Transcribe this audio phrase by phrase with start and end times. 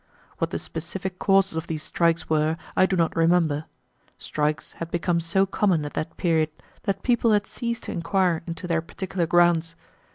[0.39, 3.65] What the specific causes of these strikes were I do not remember.
[4.17, 6.49] Strikes had become so common at that period
[6.85, 9.75] that people had ceased to inquire into their particular grounds.